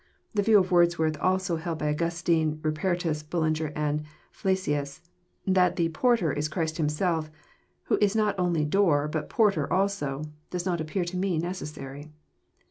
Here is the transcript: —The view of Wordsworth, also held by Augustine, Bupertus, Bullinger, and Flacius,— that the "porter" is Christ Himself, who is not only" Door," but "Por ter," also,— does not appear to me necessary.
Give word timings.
—The 0.33 0.41
view 0.41 0.57
of 0.57 0.71
Wordsworth, 0.71 1.15
also 1.21 1.57
held 1.57 1.77
by 1.77 1.89
Augustine, 1.89 2.55
Bupertus, 2.57 3.21
Bullinger, 3.21 3.71
and 3.75 4.01
Flacius,— 4.31 4.99
that 5.57 5.75
the 5.75 5.89
"porter" 5.89 6.33
is 6.33 6.47
Christ 6.49 6.77
Himself, 6.77 7.29
who 7.83 7.99
is 8.01 8.15
not 8.15 8.33
only" 8.39 8.65
Door," 8.77 9.09
but 9.09 9.29
"Por 9.29 9.51
ter," 9.51 9.67
also,— 9.69 10.23
does 10.49 10.65
not 10.65 10.81
appear 10.81 11.05
to 11.05 11.17
me 11.17 11.37
necessary. 11.37 12.09